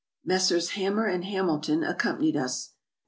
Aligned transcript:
Messrs. 0.25 0.71
Hammer 0.71 1.05
and 1.05 1.23
Hamilton 1.25 1.83
accompanied 1.83 2.35
us. 2.35 2.71